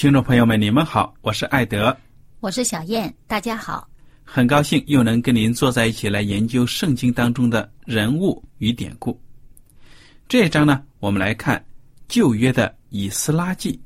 [0.00, 1.94] 听众朋友们，你们好，我是艾德，
[2.40, 3.86] 我是小燕，大家好。
[4.24, 9.20] 很高兴又能跟您坐在一起来研究圣经当中的人物与典故。
[10.26, 11.62] 这一章呢，我们来看
[12.08, 13.78] 旧约的以斯拉记。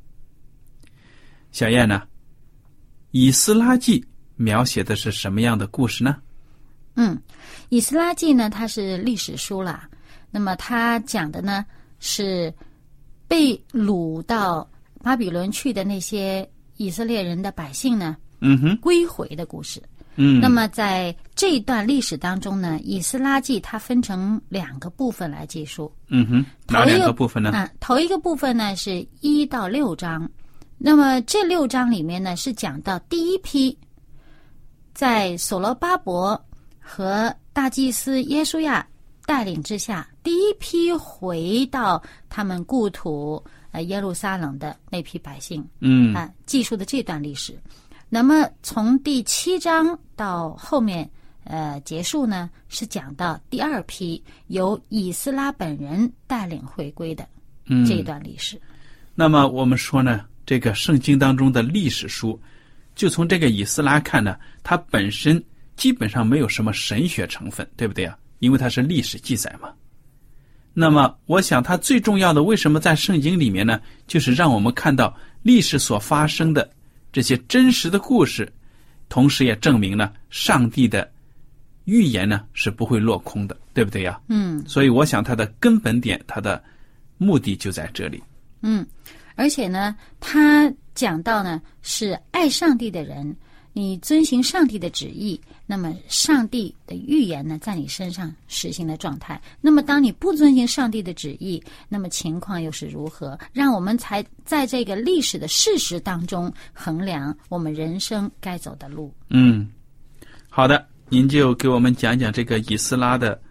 [1.50, 2.04] 小燕呢，
[3.10, 4.06] 以斯拉记
[4.36, 6.18] 描写的是什么样的故事呢？
[6.94, 7.20] 嗯，
[7.70, 9.90] 以斯拉记呢，它是历史书啦。
[10.30, 11.66] 那么它讲的呢
[11.98, 12.54] 是
[13.26, 14.70] 被掳到
[15.04, 16.48] 巴比伦去的那些
[16.78, 19.80] 以色列人的百姓呢嗯哼，归回的故事。
[20.16, 25.92] 嗯，那么在这一段历史当中呢，以斯拉记它分成两个部分来记述。
[26.08, 27.50] 嗯哼，哪两个部分呢？
[27.50, 30.28] 啊，头一个部分呢是一到六章，
[30.78, 33.76] 那么这六章里面呢是讲到第一批
[34.94, 36.40] 在所罗巴伯
[36.78, 38.86] 和大祭司耶稣亚
[39.26, 43.42] 带领之下，第一批回到他们故土
[43.74, 47.58] 呃耶路撒冷的那批百姓嗯啊，记述的这段历史。
[48.08, 51.10] 那么从第七章到后面
[51.42, 57.26] 呃结束呢，是讲到第二批由以斯拉本人带领回归的
[57.66, 58.60] 嗯这一段历史。
[59.12, 62.40] 那么我们说呢，这个圣经当中的历史书，
[62.94, 65.42] 就从这个以斯拉看呢，它本身
[65.74, 68.16] 基本上没有什么神学成分，对不对啊？
[68.38, 69.68] 因为它是历史记载嘛。
[70.76, 73.80] 那么，我想它最重要的，为什么在圣经里面呢？
[74.08, 76.68] 就是让我们看到历史所发生的
[77.12, 78.52] 这些真实的故事，
[79.08, 81.08] 同时也证明了上帝的
[81.84, 84.20] 预言呢是不会落空的，对不对呀？
[84.28, 86.60] 嗯所以，我想它的根本点，它的
[87.18, 88.20] 目的就在这里。
[88.62, 88.84] 嗯，
[89.36, 93.36] 而且呢，他讲到呢是爱上帝的人，
[93.76, 99.38] 你遵循上帝的旨意，那么上帝的预言呢在你身上实行的状态。
[99.60, 103.36] 那么当你不遵循上帝的旨意，那么情况又是如何？
[103.52, 109.12] 让我们才在这个历史的事实当中衡量我们人生该走的路。
[109.30, 109.68] 嗯，
[110.48, 113.42] 好的，您就给我们讲讲这个以斯拉的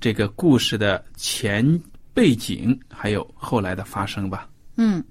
[0.00, 1.82] 这个故事的前
[2.14, 4.48] 背景，还有后来的发生吧。
[4.76, 5.02] 嗯，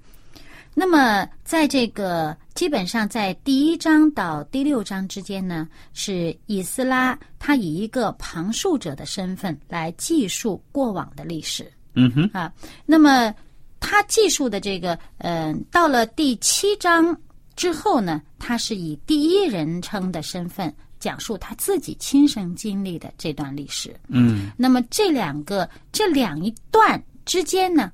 [0.72, 12.52] 那么在这个基本上在第一章到第六章之间呢，是以斯拉他以一个旁述者的身份来记述过往的历史嗯哼，啊。
[12.86, 13.34] 那么
[13.80, 17.14] 他记述的这个，嗯、到了第七章
[17.56, 23.94] 之后呢，他是以第一人称的身份讲述他自己亲身经历的这段历史。
[24.06, 27.90] 嗯那么这两个这两一段之间呢，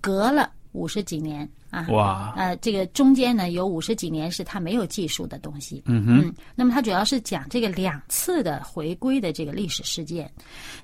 [0.00, 1.86] 隔了五十几年啊。
[1.90, 5.82] 哇，呃，这个中间呢有五十几年是他没有技术的东西。
[5.86, 10.30] 嗯哼，嗯，那么他主要是讲这个两次的回归的这个历史事件。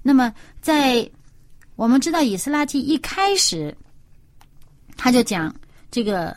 [0.03, 1.09] 那么在
[1.77, 3.75] 我们知道以斯拉记一开始，
[4.97, 5.55] 他就讲
[5.91, 6.37] 这个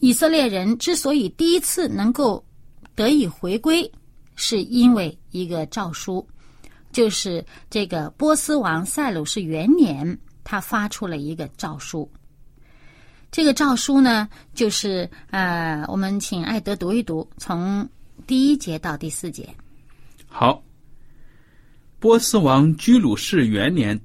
[0.00, 2.44] 以色列人之所以第一次能够
[2.96, 3.90] 得以回归，
[4.34, 6.26] 是因为一个诏书，
[6.90, 12.10] 就是这个波斯王塞鲁士元年，他发出了一个诏书。
[13.30, 17.88] 这个诏书呢，就是呃，我们请艾德读一读，从
[18.26, 19.48] 第一节到第四节。
[20.26, 20.62] 好。
[22.00, 24.00] 波斯王居鲁士元年，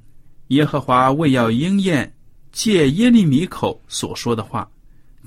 [0.47, 2.11] 耶和华为要应验
[2.51, 4.67] 借耶利米口所说的话，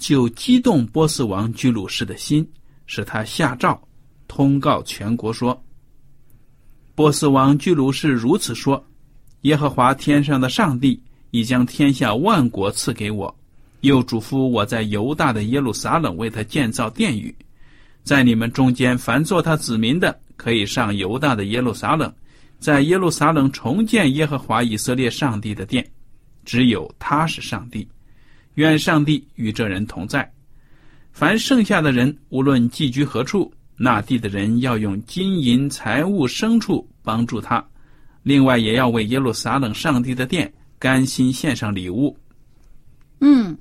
[0.00, 2.44] 就激动波斯王居鲁士的心，
[2.86, 3.80] 使他下诏
[4.26, 5.62] 通告全国说
[6.96, 8.84] ：“波斯王居鲁士如此说：
[9.42, 11.00] 耶和华天上的上帝
[11.30, 13.32] 已将天下万国赐给我，
[13.86, 17.34] 又嘱咐我在犹大的耶路撒冷为他建造殿宇。
[18.04, 22.12] 在你们中间，凡做他子民的，可以上犹大的耶路撒冷。”
[22.58, 25.86] 在耶路撒冷重建耶和华以色列上帝的殿，
[26.42, 27.86] 只有他是上帝。
[28.54, 30.32] 愿上帝与这人同在。
[31.12, 37.62] 凡剩下的人，无论寄居何处，那地的人要用金银财物牲畜帮助他。
[38.22, 42.16] 另外，也要为耶路撒冷上帝的殿甘心献上礼物。
[43.20, 43.56] 嗯，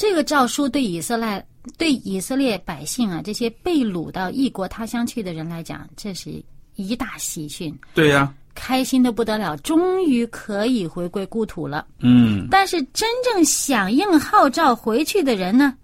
[0.00, 6.42] 这个诏书对以色列对以色列百姓啊，这些被掳到异国他乡去的人来讲，这是。
[6.76, 11.86] 一大喜讯，对呀，开心的不得了，终于可以回归故土了。
[11.98, 15.76] 嗯，但是真正响应号召回去的人呢？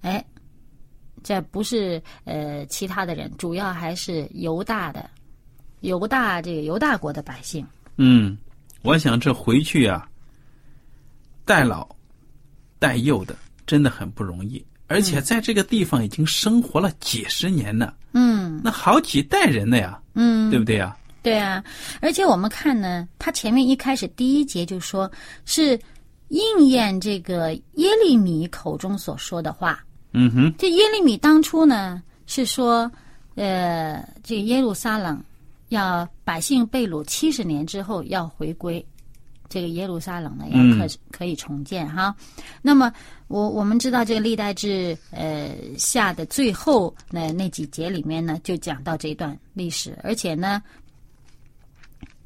[0.00, 0.24] 哎，
[1.22, 5.10] 这不是呃其他的人，主要还是犹大的
[5.80, 7.66] 犹大这个犹大国的百姓。
[7.98, 8.38] 嗯，
[8.80, 10.08] 我想这回去啊，
[11.44, 11.86] 代老
[12.78, 13.34] 带幼的
[13.66, 17.94] 真的很不容易，而且在这个地方已经生活了几十年了。
[18.12, 20.96] 嗯，那好几代人了呀，嗯，对不对呀？
[21.22, 21.62] 对啊，
[22.00, 25.10] 而且我们看呢，他前面一开始第一节就说
[25.44, 25.78] 是
[26.28, 29.84] 应验这个耶利米口中所说的话。
[30.12, 32.90] 嗯哼，这耶利米当初呢是说，
[33.34, 35.20] 呃，这个耶路撒冷
[35.70, 38.84] 要百姓被掳七十年之后要回归。
[39.48, 42.14] 这个耶路撒冷呢，要可可以重建哈。
[42.60, 42.92] 那么，
[43.28, 50.60] 我我们知道这个历代志呃下的最后那那几节里面呢，就讲到这段历史，而且呢，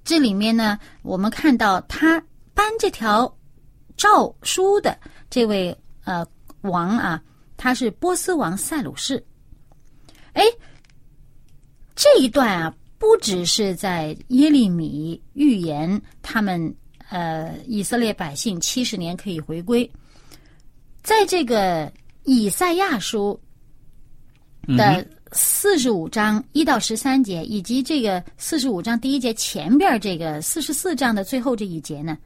[0.03, 2.23] 这里面呢，我们看到他
[2.55, 3.31] 颁这条
[3.97, 6.27] 诏书的这位呃
[6.63, 7.23] 王啊，
[7.57, 9.23] 他是波斯王塞鲁士。
[10.33, 10.43] 哎，
[11.95, 16.75] 这一段啊，不只是在耶利米预言他们。
[17.11, 19.91] 呃，以色列百姓七十年可以回归，
[21.03, 21.93] 在这个
[22.23, 23.39] 以赛亚书
[24.69, 32.17] 的四十五章一到十三节，以及这个四十五章第一节前边这个四十四章的最后这一节呢，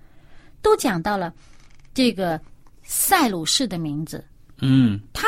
[0.60, 1.32] 都讲到了
[1.94, 2.38] 这个
[2.82, 4.22] 塞鲁士的名字。
[4.60, 5.26] 嗯，他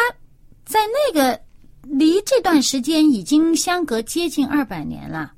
[0.66, 1.40] 在那个
[1.82, 5.32] 离这段时间已经相隔接近二百年了，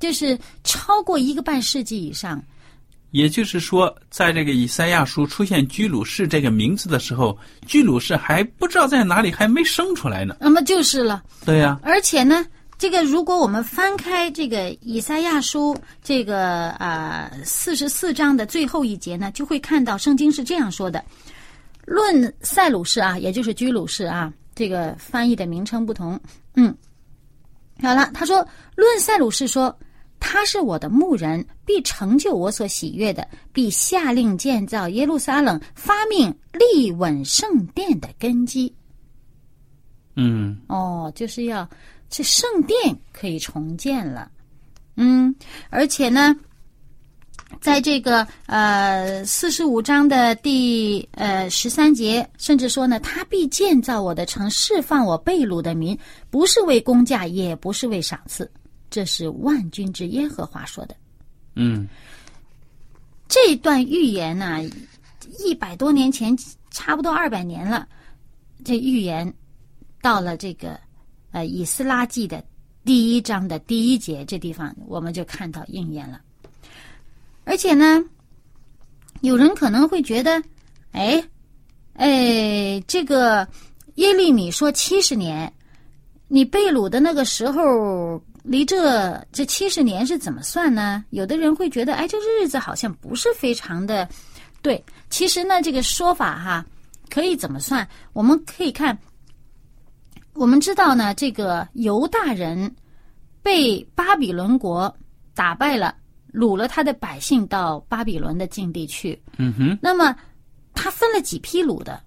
[0.00, 2.44] 就是超过一个半世纪以上。
[3.14, 10.36] 也就是说，在这个以赛亚书出现居鲁士这个名字的时候，居鲁士还不知道在哪里，还没生出来呢。
[10.40, 11.22] 那么就是了。
[11.44, 11.78] 对呀。
[11.84, 12.44] 而且呢，
[12.76, 21.00] 这个如果我们翻开这个以赛亚书这个啊四十四章的最后一节呢，就会看到圣经是这样说的：
[21.86, 26.20] 论塞鲁士啊，也就是居鲁士啊，这个翻译的名称不同。
[26.56, 26.76] 嗯，
[27.80, 28.44] 好了，他说
[28.74, 29.72] 论塞鲁士说。
[30.26, 38.74] 他是我的牧人，必成就我所喜悦的，必下令建造耶路撒冷，发命立稳圣殿的根基。
[40.16, 41.68] 嗯，哦，就是要
[42.08, 44.30] 这圣殿可以重建了。
[44.96, 45.32] 嗯，
[45.68, 46.34] 而且呢，
[47.60, 55.96] 在这个呃四十五章的第呃十三节，甚至说呢，他必建造我的城，释放我被掳的民，
[56.30, 58.50] 不是为公价，也不是为赏赐。
[58.94, 60.94] 这是万军之耶和华说的。
[61.56, 61.88] 嗯，
[63.26, 64.60] 这段预言呢，
[65.40, 66.32] 一百多年前，
[66.70, 67.88] 差不多二百年了。
[68.64, 69.34] 这预言
[70.00, 70.78] 到了这个
[71.32, 72.44] 呃以斯拉记的
[72.84, 76.20] 第一章的第一节这地方，我们就看到应验了。
[77.42, 78.00] 而且呢，
[79.22, 80.40] 有人可能会觉得，
[80.92, 81.20] 哎，
[81.94, 83.48] 哎，这个
[83.96, 85.52] 耶利米说七十年，
[86.28, 88.22] 你被掳的那个时候。
[88.44, 91.02] 离这这七十年是怎么算呢？
[91.08, 94.06] 有的人会觉得，哎，这日子好像不是非常的
[94.60, 94.84] 对。
[95.08, 96.66] 其实呢，这个说法哈，
[97.08, 97.88] 可以怎么算？
[98.12, 98.96] 我们可以看，
[100.34, 102.70] 我们知道呢，这个犹大人
[103.42, 104.94] 被巴比伦国
[105.34, 105.96] 打败了，
[106.30, 109.18] 掳了他的百姓到巴比伦的境地去。
[109.38, 109.78] 嗯哼。
[109.80, 110.14] 那么
[110.74, 111.98] 他分了几批掳的？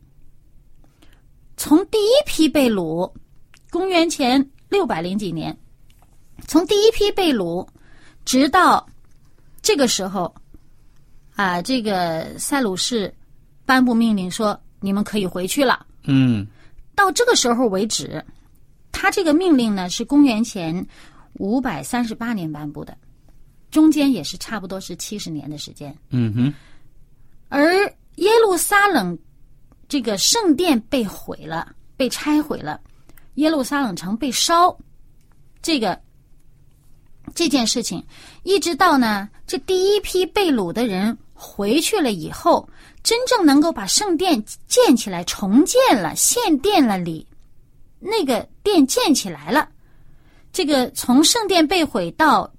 [1.58, 3.12] 从第一批被掳，
[3.72, 5.58] 公元前六百零几年。
[6.46, 7.68] 从第一批被掳，
[8.26, 8.88] 直到
[9.62, 10.34] 这个时候，
[11.36, 13.14] 啊，这个塞鲁士
[13.66, 15.86] 颁布命令说你们可以回去了。
[16.04, 16.46] 嗯，
[16.96, 18.24] 到这个时候为止，
[18.92, 20.86] 他这个命令呢是公元前
[21.34, 22.98] 五百三十八年颁布的。
[23.70, 25.94] 中间也是差不多是七十年的时间。
[26.10, 26.54] 嗯哼，
[27.50, 27.82] 而
[28.16, 29.18] 耶路撒冷
[29.90, 32.80] 这个圣殿被毁了，被拆毁了，
[33.36, 34.76] 耶路撒冷城被烧，
[35.62, 36.00] 这个
[37.38, 38.04] 这件事情，
[38.42, 42.68] 一直到呢这第一批被掳的人回去了以后，
[43.04, 47.28] 真正能够把圣殿建起来、重建了、献殿了里，
[48.00, 49.70] 那个殿建起来了。
[50.52, 52.52] 这个从圣殿被毁到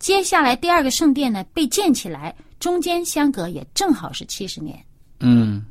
[0.00, 4.76] 接下来第二个圣殿呢被建起来，中间相隔也正好是七十年。
[5.20, 5.64] 嗯，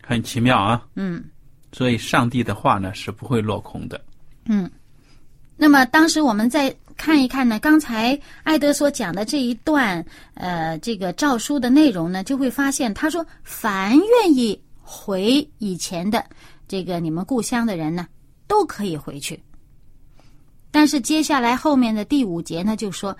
[0.00, 0.86] 很奇妙啊。
[0.94, 1.24] 嗯
[1.72, 4.00] 所以上帝的话呢是不会落空的。
[4.44, 4.70] 嗯。
[5.62, 10.02] 那么当时我们再看一看呢，刚才艾德所讲的这一段
[10.32, 16.24] 呃这个诏书的内容呢，就会发现他说，凡愿意回以前的
[16.66, 18.06] 这个你们故乡的人呢，
[18.46, 19.38] 都可以回去。
[20.70, 23.14] 但是接下来后面的第五节呢，就说，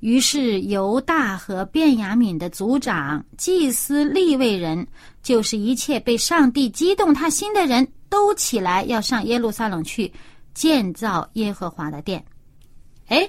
[0.00, 4.86] 于是犹大和便雅悯的族长、祭司、立位人，
[5.22, 10.10] 就是一切被上帝激动他心的人都起来，要上耶路撒冷去
[10.54, 12.24] 建造耶和华的殿。
[13.08, 13.28] 哎，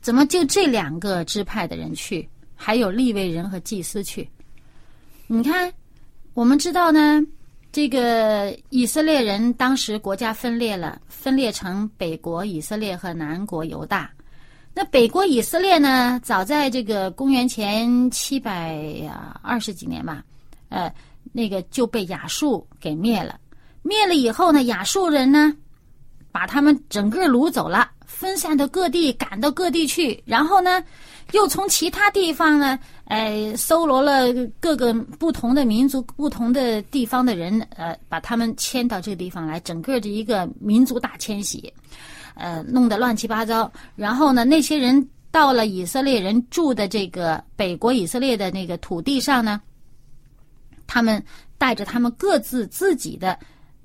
[0.00, 4.28] 怎么就这两个支派的人去，还有立位人和祭司去？
[5.26, 5.72] 你看，
[6.34, 7.20] 我们知道呢，
[7.70, 14.10] 这个以色列人当时国家分裂了，分裂成北国以色列和南国犹大。
[14.72, 18.78] 那北国以色列呢，早在这个公元前七百
[19.42, 20.24] 二十几年吧，
[20.68, 20.92] 呃，
[21.32, 23.38] 那个就被亚述给灭了。
[23.82, 25.54] 灭了以后呢，亚述人呢，
[26.32, 30.22] 把他们整个掳走了，分散到各地，赶到各地去。
[30.24, 30.82] 然后呢，
[31.32, 41.72] 又从其他地方呢，呃，搜罗了各个不同的民族、不同的地方的人，呃，把他们迁到这个地方来，整个的一个民族大迁徙，
[42.34, 43.70] 呃，弄得乱七八糟。
[43.96, 49.60] 然后呢，那些人到了以色列人住的这个北国以色列的那个土地上呢，
[50.86, 51.22] 他们
[51.58, 53.38] 带着他们各自自己的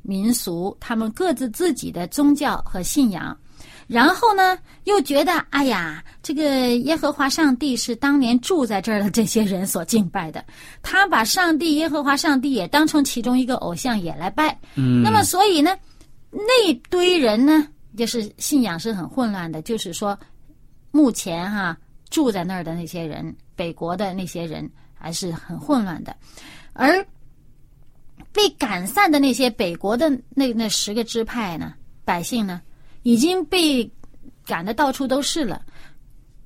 [0.06, 3.38] 民俗，他们各自自己的宗教和信仰。
[3.88, 10.44] 然后呢，又觉得哎呀，这个耶和华上帝是当年住在这儿的这些人所敬拜的，
[10.82, 14.58] 他把上帝耶和华上帝也当成其中一个偶像也来拜。
[14.74, 15.78] 嗯，那么所以呢，
[16.32, 20.18] 那堆人呢，就是信仰是很混乱的，就是说，
[20.90, 21.78] 目前哈
[22.10, 26.16] 住在那儿的那些人，北国的那些人还是很混乱的，
[26.74, 27.06] 而
[28.36, 31.74] 被赶散的那些北国的那那十个支派呢，
[32.04, 32.62] 百姓呢，
[33.04, 33.90] 已经被
[34.46, 35.62] 赶得到处都是了。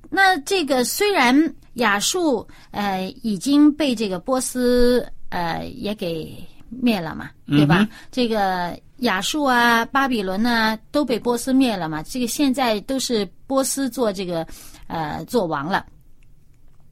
[0.08, 7.80] 那这个虽然亚述呃已经被这个波斯呃也给灭了嘛，对吧？
[7.80, 14.46] 嗯这个亚述啊、巴比伦啊都被波斯灭了嘛，这个现在都是波斯做这个
[14.86, 15.84] 呃做王了。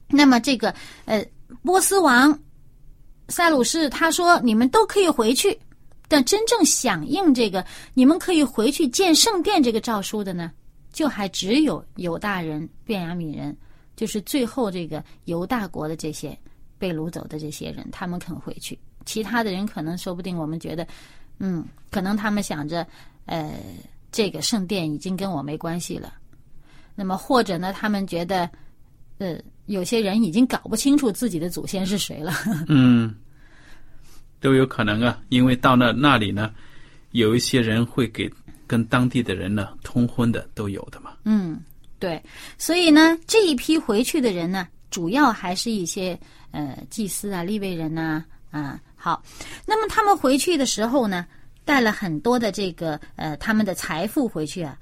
[0.09, 0.75] 那么这个
[1.05, 1.25] 呃
[1.63, 2.37] 波斯王
[3.29, 5.59] 塞鲁士他说你们都可以回去，
[6.09, 10.51] 但真正响应这个你们可以回去建圣殿这个诏书的呢，
[10.93, 13.57] 就还只有犹大人、便雅悯人，
[13.97, 16.37] 就是最后这个犹大国的这些
[16.79, 18.79] 被掳走的这些人，他们肯回去。
[19.05, 20.87] 其他的人可能说不定我们觉得，
[21.39, 22.87] 嗯，可能他们想着，
[23.27, 23.59] 呃，
[24.11, 26.13] 这个圣殿已经跟我没关系了。
[26.95, 28.51] 那么或者呢，他们觉得，
[29.19, 32.33] 呃，有些人已经搞不清楚自己的祖先是谁了。
[32.69, 33.15] 嗯，
[34.41, 36.53] 都有可能啊，因为到那那里呢，
[37.13, 38.31] 有一些人会给
[38.67, 41.13] 跟当地的人呢通婚的，都有的嘛。
[41.25, 41.61] 嗯，
[41.99, 42.23] 对，
[42.59, 46.19] 所以呢，这一批回去的人呢，主要还是一些
[46.51, 49.23] 呃祭司啊、立位人呐啊好，
[49.67, 51.27] 那么他们回去的时候呢，
[51.65, 54.77] 带了很多的这个呃他们的财富回去啊。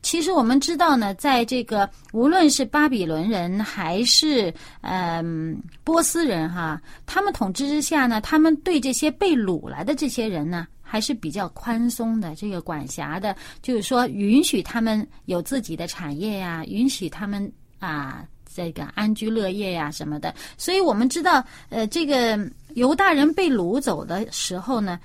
[0.00, 18.24] 其实我们知道呢，在这个无论是巴比伦人还是嗯、波斯人哈，他们统治之下呢，他们对这些被掳来的这些人呢，还是比较宽松的，这个管辖的，就是说允许他们有自己的产业呀、允许他们啊
[18.54, 20.34] 这个安居乐业呀、什么的。
[20.56, 22.38] 所以我们知道，呃，这个
[22.74, 24.98] 犹大人被掳走的时候呢，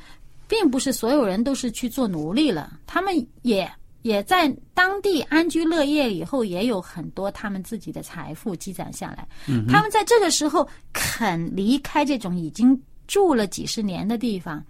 [0.47, 3.69] 并不是所有人都是去做奴隶了，他们也。
[4.03, 9.27] 也在当地安居乐业以后，也有很多他们自己的财富积攒下来。
[9.47, 14.63] 嗯他们在这个时候肯离开这种已经住了几十年的地方，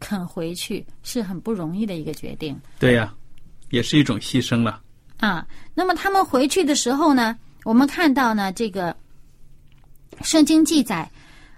[0.00, 3.14] 肯回去是很不容易的一个决定对呀、
[3.70, 4.80] 也是一种牺牲了。
[5.18, 5.46] 啊。
[5.74, 8.94] 那么他们回去的时候呢，我们看到呢，这个
[10.22, 11.10] 圣经记载，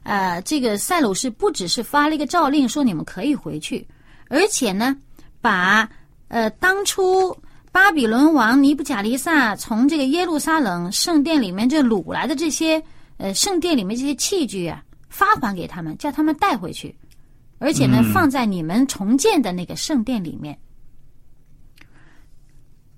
[0.02, 3.86] 呃，这个塞鲁士不只是发了一个诏令说你们可以回去，
[4.28, 4.96] 而且呢，
[5.40, 5.88] 把
[6.34, 7.32] 呃当初
[7.70, 12.82] 巴比伦王尼布甲尼撒从这个耶路撒冷圣殿里面这掳来的这些
[13.18, 16.92] 呃圣殿里面这些器具啊，发还给他们，叫他们带回去，
[17.58, 20.58] 而且呢，嗯放在你们重建的那个圣殿里面。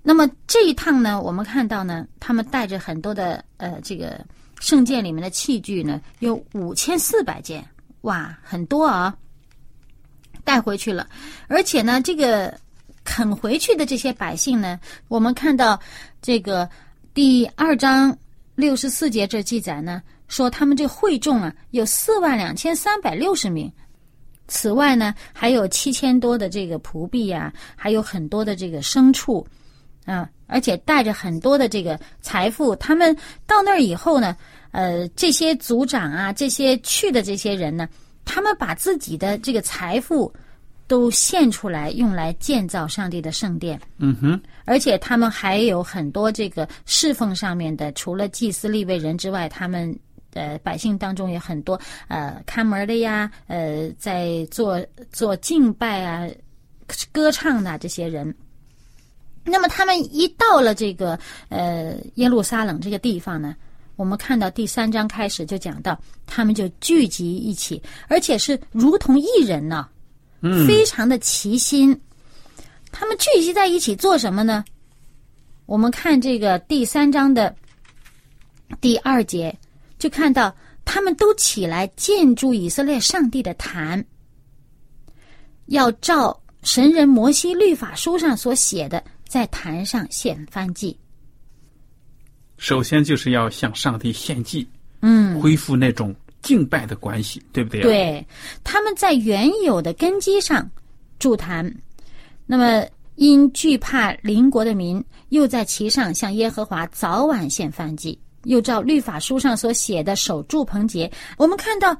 [0.01, 4.25] 那么这一趟呢，我们看到呢，他们带着很多的呃这个
[4.59, 7.63] 圣殿里面的器具呢，有五千四百件，
[8.01, 9.15] 哇，很多啊，
[10.43, 11.07] 带回去了。
[11.47, 12.57] 而且呢，这个
[13.17, 15.79] 肯回去的这些百姓呢，我们看到
[16.21, 16.69] 这个
[17.15, 18.15] 第二章
[18.53, 23.73] 六十四节这记载呢，说他们这会众啊有四万两千三百六十名。
[24.47, 29.43] 此外呢，还有七千多的这个仆婢啊，还有很多的这个牲畜，
[30.05, 32.75] 啊，而且带着很多的这个财富。
[32.75, 34.37] 他们到那儿以后呢，
[34.69, 37.89] 呃，这些族长啊，这些去的这些人呢，
[38.25, 40.31] 他们把自己的这个财富
[40.87, 43.79] 都献出来，用来建造上帝的圣殿。
[43.97, 49.93] 嗯哼，而且他们还有很多这个侍奉上面的，除了祭司立位人之外，他们
[50.33, 54.79] 呃百姓当中有很多呃看门的呀，呃在做
[55.11, 56.27] 做敬拜啊、
[57.11, 58.33] 歌唱的、这些人。
[59.43, 61.17] 那么他们一到了这个
[61.49, 63.55] 呃耶路撒冷这个地方呢，
[63.95, 69.87] 我们看到第三章开始就讲到，他们就聚集一起，而且是如同一人呢、
[70.41, 71.99] 嗯，非常的齐心。
[72.91, 74.63] 他们聚集在一起做什么呢？
[75.65, 77.55] 我们看这个第三章的
[78.79, 79.55] 第二节，
[79.99, 84.03] 就看到他们都起来建筑以色列上帝的坛，
[85.65, 90.97] 要照神人摩西律法书上所写的，在坛上献燔祭。
[92.57, 94.67] 首先就是要向上帝献祭，
[95.01, 98.27] 嗯，恢复那种敬拜的关系，对不对？，对，
[98.63, 100.69] 他们在原有的根基上
[101.19, 101.73] 筑坛，
[102.45, 111.11] 那么因惧怕邻国的民，又在其上向耶和华早晚献燔祭，又照律法书上所写的守住棚节。
[111.37, 111.97] 我们看到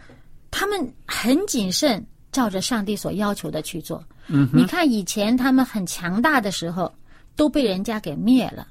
[0.51, 4.03] 他们很谨慎，照着上帝所要求的去做。
[4.27, 6.93] 嗯你看以前他们很强大的时候，
[7.35, 8.67] 都被人家给灭了。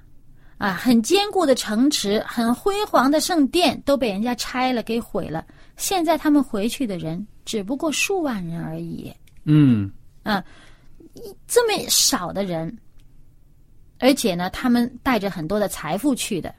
[0.59, 5.45] 啊，很坚固的城池，很辉煌的圣殿都被人家拆了，给毁了。
[5.77, 9.13] 现在他们回去的人只不过数万人而已，
[9.45, 9.91] 嗯，
[10.23, 10.43] 啊
[11.47, 12.77] 这么少的人，
[13.99, 16.55] 而且呢，他们带着很多的财富去的，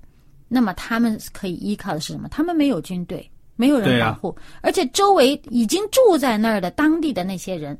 [0.47, 2.27] 那么他们可以依靠的是什么？
[2.30, 7.77] 他们没有军队，没有人保护，而且周围已经住在那儿的当地的那些人，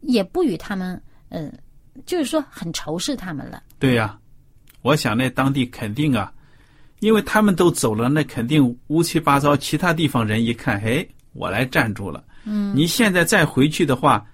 [0.00, 1.52] 也不与他们，嗯，
[2.06, 3.62] 就是说很仇视他们了。
[3.78, 4.18] 对呀、
[4.82, 6.32] 我想那当地肯定啊，
[7.00, 9.56] 因为他们都走了，那肯定乌七八糟。
[9.56, 12.24] 其他地方人一看，嘿，我来站住了。
[12.44, 14.24] 嗯，你现在再回去的话，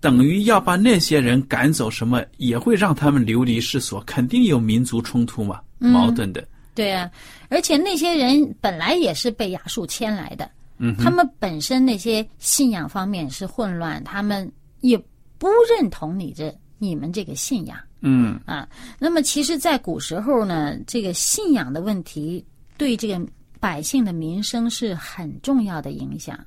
[0.00, 6.46] 等于要把那些人赶走，什么也会让他们流离失所，肯定有民族冲突嘛，矛盾的。
[6.74, 7.10] 对啊，
[7.48, 14.96] 而且那些人本来也是被亚述迁来的，嗯，他们本身那些信仰方面是混乱，他们也
[15.38, 18.68] 不认同你这你们这个信仰嗯，啊。
[18.98, 22.44] 那么其实，在古时候呢，这个信仰的问题
[22.76, 23.20] 对这个
[23.58, 26.38] 百姓的民生是很重要的影响。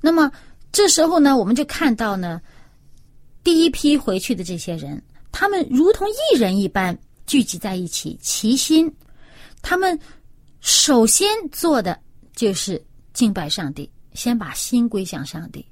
[0.00, 0.30] 那么
[0.70, 2.40] 这时候呢，我们就看到呢，
[3.44, 8.92] 第一批回去的这些人，他们如同一人一般聚集在一起，齐心。
[9.60, 9.98] 他们
[10.60, 11.98] 首先做的
[12.34, 15.64] 就是敬拜上帝，先把心归向上帝。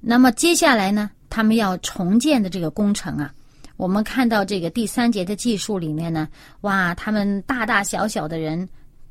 [0.00, 3.32] 那么接下来呢，他们要重建的这个工程啊，
[3.78, 6.28] 我们看到这个第三节的技术里面呢，
[6.60, 8.68] 哇，他们大大小小的人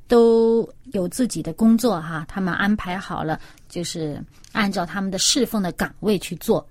[0.08, 6.64] 都有自己的工作哈，他们安排好了，就是按照他们的侍奉的岗位去做。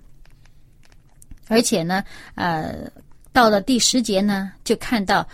[1.49, 2.01] 而且呢，
[2.35, 2.89] 呃，
[3.33, 5.27] 到了第十节呢，就看到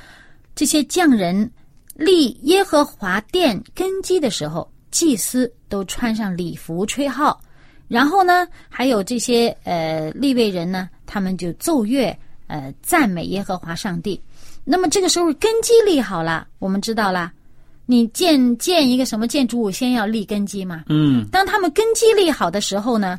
[0.55, 1.47] 这些匠人
[1.93, 7.39] 立耶和华殿根基的时候，祭司都穿上礼服吹号，
[7.87, 12.15] 然后呢，还有这些呃立位人呢，他们就奏乐，
[12.47, 14.21] 呃赞美耶和华上帝。
[14.63, 17.31] 那么这个时候根基立好了，我们知道了，
[17.85, 20.83] 你建建一个什么建筑物，先要立根基嘛。
[20.89, 23.17] 嗯，当他们根基立好的时候呢，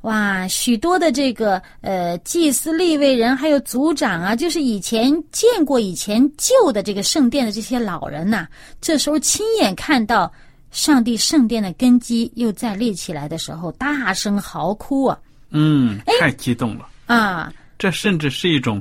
[0.00, 8.48] 哇，许多的这个呃祭司、立位人还有族长啊，就是以前见过以前旧的这个圣殿的这些老人呐、
[8.80, 10.32] 这时候亲眼看到
[10.70, 15.18] 上帝圣殿的根基又再立起来的时候，大声嚎哭啊
[15.50, 16.88] 嗯，太激动了。
[17.06, 17.52] 啊！
[17.76, 18.80] 这甚至是一种，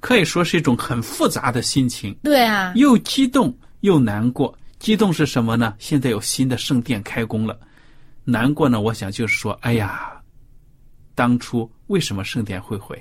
[0.00, 4.56] 可以说是一种很复杂的心情，对啊，又激动又难过。
[4.80, 5.74] 激动是什么呢？
[5.78, 7.58] 现在有新的圣殿开工了。
[8.24, 10.20] 难过呢，我想就是说，哎呀，
[11.14, 13.00] 当初为什么圣殿会毁？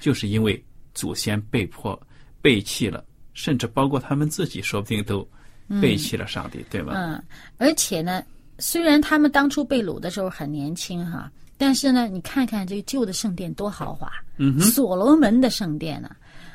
[0.00, 0.64] 就是因为
[0.94, 2.00] 祖先被迫
[2.40, 5.28] 背弃了，甚至包括他们自己，说不定都
[5.80, 6.92] 背弃了上帝，对吧？
[6.96, 7.22] 嗯，
[7.58, 8.22] 而且呢，
[8.58, 16.10] 虽然他们当初被掳的时候很年轻哈，但是呢，你看看这个旧的圣殿多豪华，嗯哼，所罗门的圣殿呢，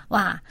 [0.10, 0.42] 哇，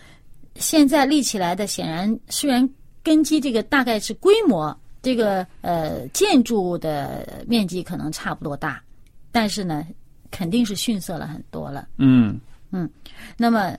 [0.57, 2.69] 现在立起来的显然虽然
[3.03, 8.81] 根基这个大概是规模，这个呃建筑的面积可能差不多大，
[9.33, 9.85] 但是呢，
[10.31, 11.89] 肯定是逊色了很多了。
[11.99, 12.41] 嗯
[13.37, 13.77] 那么，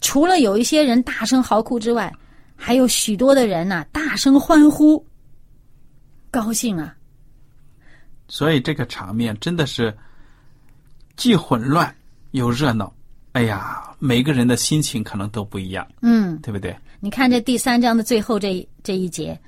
[0.00, 2.12] 除了有一些人大声嚎哭之外，
[2.60, 5.02] 还有许多的人呐、大声欢呼，
[6.30, 6.94] 高兴啊！
[8.26, 9.96] 所以这个场面真的是
[11.16, 11.94] 既混乱
[12.32, 12.92] 又热闹。
[13.32, 16.76] 哎呀，每个人的心情可能都不一样，嗯，对不对？
[16.98, 19.40] 你看这第三章的最后这一这一节，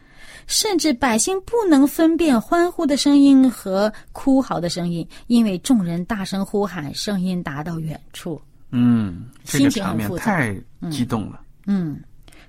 [0.46, 8.40] 甚至百姓不能分辨欢呼的声音和哭嚎的声音，因为众人大声呼喊，声音达到远处。
[8.70, 10.56] 嗯，这个场面太
[10.90, 11.40] 激动了。
[11.66, 12.00] 嗯，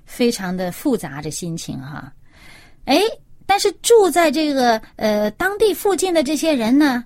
[0.04, 2.12] 非常的复杂的心情哈。
[2.84, 3.00] 哎，
[3.46, 7.04] 但是住在这个呃当地附近的这些人呢，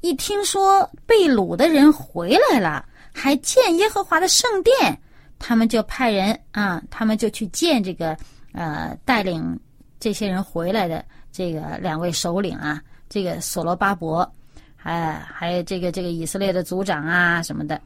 [0.00, 4.96] 一听说被掳的人回来了，还建耶和华的圣殿，
[5.38, 8.16] 他们就派人啊，他们就去见这个
[8.52, 9.58] 呃带领
[9.98, 14.30] 这些人回来的这个两位首领啊，这个所罗巴伯，
[14.76, 17.80] 还还有这个这个以色列的族长啊什么的，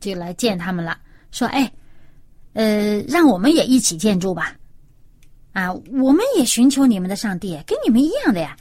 [0.00, 0.98] 就来见他们了，
[1.30, 1.70] 说哎。
[2.54, 4.54] 呃，让我们也一起建筑吧。
[5.52, 8.56] 啊，我们也寻求你们的上帝，跟你们一样的呀。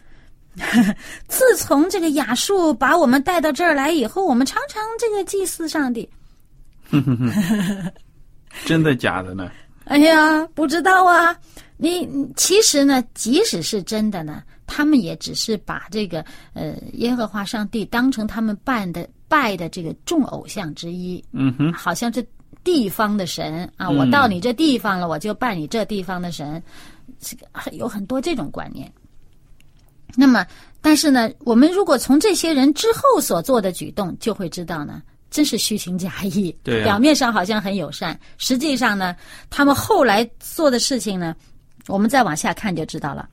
[1.27, 6.07] 自从这个亚述把我们带到这儿来以后，我们常常这个祭祀上帝。
[8.65, 9.49] 真的假的呢？
[9.85, 11.35] 哎呀，不知道啊。
[11.75, 21.21] 你你其实呢，即使是真的呢，他们也只是把这个呃耶和华上帝当成他们拜的拜的这个众偶像之一。
[21.31, 22.23] 嗯哼，好像这
[22.63, 26.61] 地方的神啊，嗯我到你这地方了，我就拜你这地方的神，
[27.19, 28.91] 这个有很多这种观念。
[30.15, 30.45] 那么，
[30.79, 36.55] 但是呢，我们如果从这些人之后所做的举动，就会知道呢，真是虚情假意。
[36.63, 39.15] 对啊表面上好像很友善，实际上呢，
[39.49, 41.35] 他们后来做的事情呢，
[41.87, 43.27] 我们再往下看就知道了。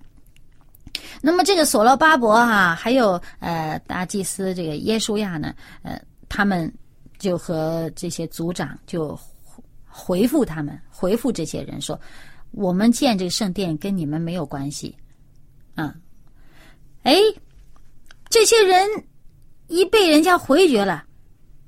[1.20, 6.72] 那么这个所罗巴伯啊，还有呃大祭司这个耶稣亚呢，呃，他们
[7.20, 9.16] 就和这些族长就
[9.86, 12.00] 回复他们，回复这些人说
[12.50, 14.96] ：“我们建这个圣殿跟你们没有关系。”
[15.76, 15.94] 啊，
[17.02, 17.14] 哎，
[18.28, 18.88] 这些人
[19.68, 21.04] 一被人家回绝了，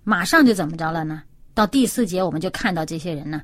[0.03, 1.23] 马上就怎么着了呢？
[1.55, 3.43] 到第四节我们就看到这些人呢，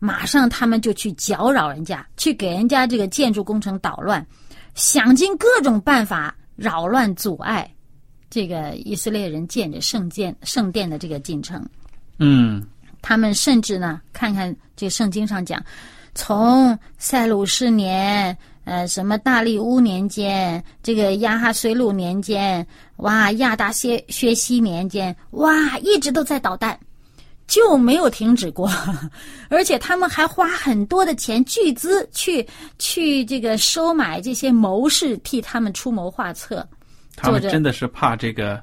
[0.00, 4.26] 马上他们就去搅扰人家，去给人家这个建筑工程捣乱，
[4.74, 7.72] 想尽各种办法扰乱阻碍
[8.30, 11.62] 这个以色列人建着圣殿圣殿的这个进程。
[12.18, 12.64] 嗯
[13.02, 15.62] 他们甚至呢，看看这个圣经上讲，
[16.14, 22.66] 从塞鲁士年，呃，什么大利乌年间，这个亚哈水鲁年间，
[22.96, 26.78] 哇，亚达薛薛西年间，哇，一直都在捣蛋，
[27.46, 28.70] 就没有停止过，
[29.48, 32.46] 而且他们还花很多的钱巨资去
[32.78, 36.68] 去这个收买这些谋士，替他们出谋划策。
[37.20, 38.62] 他们真的是怕这个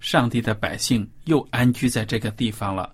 [0.00, 2.90] 上帝的百姓又安居在这个地方了，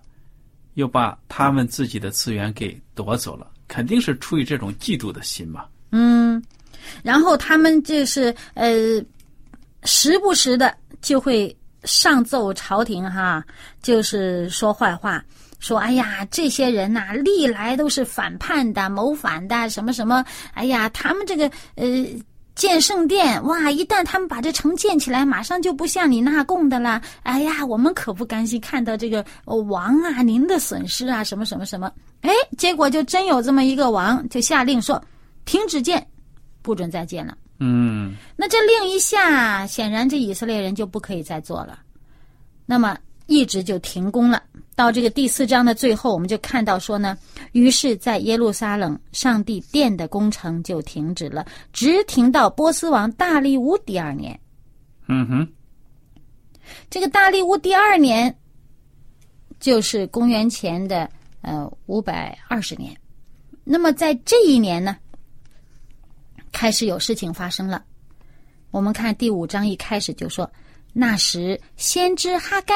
[0.73, 5.65] 又把他们自己的资源给夺走了，肯定是出于这种嫉妒的心嘛。
[5.91, 6.43] 嗯，
[7.01, 9.01] 然后他们就是呃，
[9.83, 13.41] 时不时的就会上奏朝廷哈，
[13.81, 15.23] 就是说坏话，
[15.59, 22.05] 说哎呀，这些人呐、历来都是反叛的、谋反的，什么什么，哎呀，他们这个呃。
[22.55, 23.69] 建圣殿，哇！
[23.69, 27.01] 一旦他们把这城建起来，马上就不向你纳贡的啦。
[27.23, 31.91] 哎呀，我们可不甘心看到这个、呃王啊，您的损失啊，什么什么什么。
[32.21, 35.03] 哎，结果就真有这么一个王，就下令说
[35.43, 36.07] 停止建，
[36.61, 37.37] 不准再建了。
[37.59, 41.79] 嗯那这令一下，显然这以色列人就不可以再做了，
[42.65, 44.41] 那么一直就停工了。
[44.75, 47.17] 到这个第四章的最后，我们就看到说呢，
[47.53, 54.37] 于是，在耶路撒冷上帝殿的工程就停止了，直停到波斯王大利乌第二年。
[55.07, 55.47] 嗯哼，
[56.89, 58.37] 这个大利乌第二年，
[59.59, 61.09] 就是公元前的
[61.41, 62.93] 呃五百二十年。
[63.63, 64.97] 那么在这一年呢，
[66.51, 67.81] 开始有事情发生了。
[68.71, 70.51] 我们看第五章一开始就说，
[70.91, 72.75] 那时先知哈该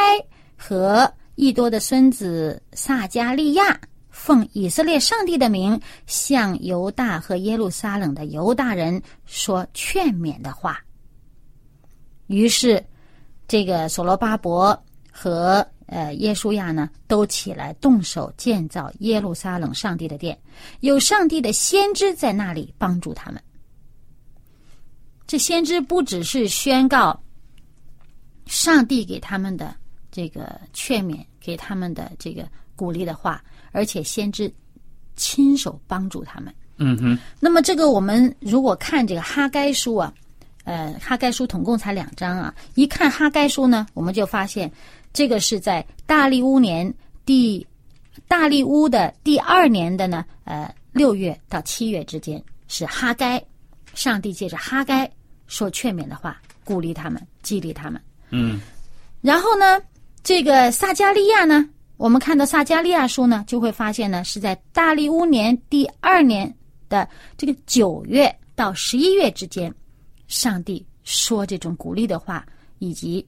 [0.55, 10.77] 和益多的孙子撒加利亚奉以色列上帝的名，向犹大和耶路撒冷的犹大人说劝勉的话。
[12.27, 12.83] 于是，
[13.47, 14.77] 这个所罗巴伯
[15.09, 20.37] 和呃耶稣亚呢，都起来动手建造耶路撒冷上帝的殿，
[20.81, 23.41] 有上帝的先知在那里帮助他们。
[25.25, 27.17] 这先知不只是宣告
[28.45, 29.73] 上帝给他们的
[30.11, 34.51] 这个劝勉，给他们的这个鼓励的话，而且先知
[35.15, 36.53] 亲手帮助他们。
[36.77, 40.13] 嗯哼，那么这个我们如果看这个哈该书啊，
[40.63, 44.71] 呃，哈该书总共才两章啊，一看哈该书呢，我们就发现
[45.11, 46.93] 这个是在大利乌年
[47.25, 47.65] 第
[48.27, 53.43] 大利乌的第二年的呢，呃，六月到七月之间，是哈该，
[53.93, 55.09] 上帝借着哈该
[55.47, 58.01] 说劝勉的话，鼓励他们，激励他们。
[58.29, 58.61] 嗯
[59.21, 59.81] 然后呢，
[60.23, 66.53] 这个撒加利亚呢，我们看到撒加利亚书呢，就会发现呢，是在大利乌年第二年
[66.87, 69.73] 的这个九月到十一月之间，
[70.27, 72.45] 上帝说这种鼓励的话，
[72.79, 73.25] 以及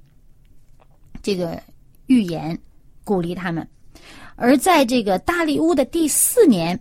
[1.24, 1.62] 这个
[2.08, 2.58] 预言，
[3.04, 3.68] 鼓励他们。
[4.36, 6.80] 而在这个大利乌的第四年，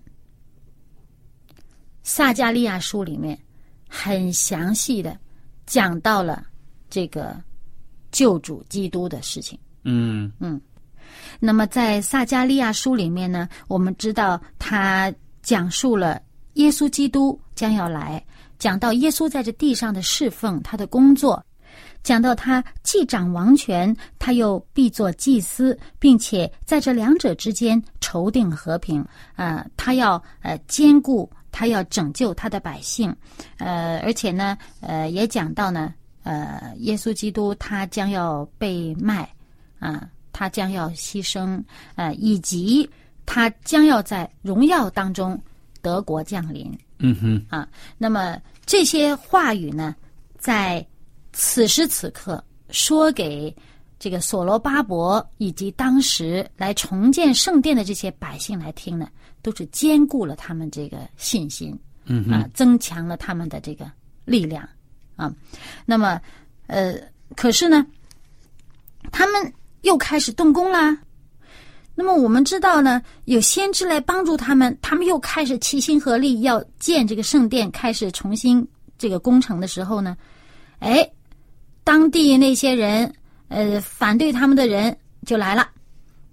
[2.03, 3.39] 撒加利亚书里面
[3.89, 5.19] 很详细的
[5.67, 6.45] 讲到了
[6.89, 7.41] 这个
[8.11, 9.59] 救主基督的事情。
[9.85, 10.61] 嗯嗯
[11.39, 15.13] 那么在撒加利亚书里面呢，我们知道他
[15.43, 16.21] 讲述了
[16.55, 18.23] 耶稣基督将要来，
[18.59, 21.43] 讲到耶稣在这地上的侍奉，他的工作，
[22.03, 29.05] 讲到他既掌王权，他又必做祭司，并且在这两者之间筹定和平。
[29.37, 33.15] 呃，他要呃兼顾，他要拯救他的百姓，
[33.59, 39.29] 呃，而且呢，呃，也讲到呢，呃，耶稣基督他将要被卖，
[39.81, 41.61] 啊、他将要牺牲，
[41.97, 42.89] 呃，以及
[43.27, 45.37] 他将要在荣耀当中
[45.83, 46.73] 德国降临。
[46.99, 47.67] 嗯哼，啊，
[47.99, 49.97] 那么这些话语呢，
[50.39, 50.87] 在
[51.33, 53.55] 此时此刻说给
[53.99, 59.09] 这个所罗巴伯以及当时来重建圣殿的这些百姓来听呢，
[59.41, 63.91] 都是兼顾了他们这个信心，嗯哼，啊，增强了他们的这个
[64.25, 64.69] 力量
[65.17, 65.35] 啊。
[65.87, 66.21] 那么，
[66.67, 66.95] 呃，
[67.35, 67.87] 可是呢，
[69.11, 70.97] 他们又开始动工啦。
[71.95, 78.67] 那么我们知道呢，有先知来帮助他们，他们又开始齐心合力要建这个圣殿，开始重新
[78.97, 80.17] 这个工程的时候呢，
[80.79, 81.07] 哎，
[81.85, 83.13] 当地那些人，
[83.49, 85.69] 呃，反对他们的人就来了，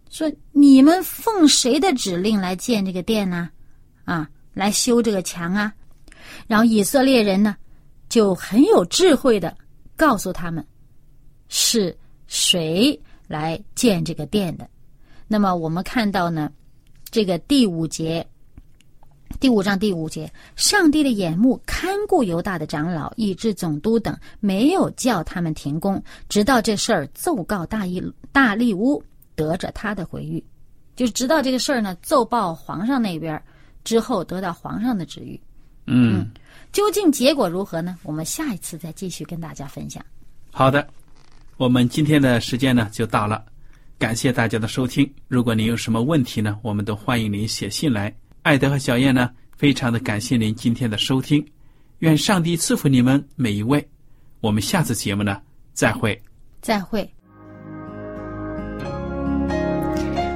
[0.09, 3.49] 说你们奉谁的指令来建这个殿呢？
[4.05, 5.73] 啊，来修这个墙啊？
[6.47, 7.57] 然后以色列人呢，
[8.07, 9.53] 就很有智慧的
[9.97, 10.65] 告诉他们，
[11.49, 14.67] 是谁来建这个殿的。
[15.27, 16.51] 那么我们看到呢，
[17.11, 18.25] 这个第五节，
[19.39, 29.03] 第五章第五节，上帝的眼目看顾犹大的长老、以致总督等，没有叫他们停工，直到这事儿奏告大义大利乌，
[29.35, 30.41] 得着他的回谕，
[30.95, 33.41] 就是直到这个事儿呢奏报皇上那边
[33.83, 35.39] 之后，得到皇上的旨意。
[35.85, 36.29] 嗯，
[36.71, 37.97] 究竟结果如何呢？
[38.03, 40.03] 我们下一次再继续跟大家分享。
[40.51, 40.87] 好的，
[41.57, 43.43] 我们今天的时间呢就到了，
[43.97, 45.11] 感谢大家的收听。
[45.27, 48.15] 如果您有什么问题呢，我们都欢迎您写信来。
[48.43, 51.43] 艾德和小燕呢，非常的感谢您今天的收听，
[51.99, 53.83] 愿上帝赐福你们每一位。
[54.39, 55.41] 我们下次节目呢
[55.73, 56.21] 再会。
[56.61, 57.09] 再会。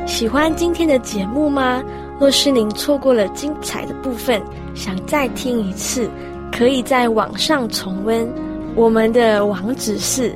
[0.08, 1.84] 喜欢今天的节目吗？
[2.20, 4.42] 若是您错过了精彩的部分，
[4.74, 6.10] 想再听一次，
[6.52, 8.28] 可以在网上重温。
[8.76, 10.36] 我们的网址是